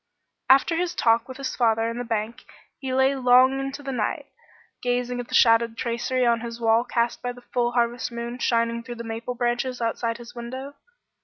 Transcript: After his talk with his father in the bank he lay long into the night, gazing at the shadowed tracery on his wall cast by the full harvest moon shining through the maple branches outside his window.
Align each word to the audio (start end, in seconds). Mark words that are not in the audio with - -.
After 0.49 0.77
his 0.77 0.95
talk 0.95 1.27
with 1.27 1.37
his 1.37 1.55
father 1.55 1.87
in 1.87 1.99
the 1.99 2.03
bank 2.03 2.43
he 2.79 2.91
lay 2.91 3.15
long 3.15 3.59
into 3.59 3.83
the 3.83 3.91
night, 3.91 4.25
gazing 4.81 5.19
at 5.19 5.27
the 5.27 5.35
shadowed 5.35 5.77
tracery 5.77 6.25
on 6.25 6.39
his 6.41 6.59
wall 6.59 6.83
cast 6.83 7.21
by 7.21 7.31
the 7.31 7.43
full 7.53 7.73
harvest 7.73 8.11
moon 8.11 8.39
shining 8.39 8.81
through 8.81 8.95
the 8.95 9.03
maple 9.03 9.35
branches 9.35 9.79
outside 9.79 10.17
his 10.17 10.33
window. 10.33 10.73